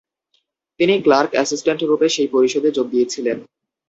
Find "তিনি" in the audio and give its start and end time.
0.79-0.93